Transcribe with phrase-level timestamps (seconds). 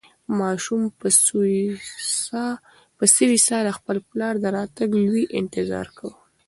[0.39, 1.07] ماشوم په
[3.11, 6.17] سوې ساه د خپل پلار د راتګ لوی انتظار کاوه.